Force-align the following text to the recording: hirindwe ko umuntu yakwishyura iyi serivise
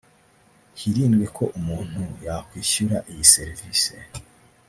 hirindwe 0.79 1.25
ko 1.35 1.43
umuntu 1.59 2.01
yakwishyura 2.25 2.97
iyi 3.11 3.25
serivise 3.33 3.93